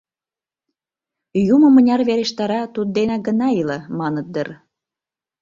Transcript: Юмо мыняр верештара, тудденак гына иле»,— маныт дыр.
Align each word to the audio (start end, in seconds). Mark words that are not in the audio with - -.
Юмо 1.53 1.67
мыняр 1.75 2.01
верештара, 2.09 2.61
тудденак 2.75 3.21
гына 3.27 3.47
иле»,— 3.59 3.77
маныт 3.99 4.27
дыр. 4.33 4.47